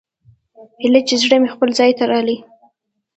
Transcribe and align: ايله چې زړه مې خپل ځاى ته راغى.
ايله 0.81 1.01
چې 1.07 1.15
زړه 1.21 1.35
مې 1.41 1.49
خپل 1.53 1.69
ځاى 1.77 1.91
ته 1.97 2.03
راغى. 2.11 2.37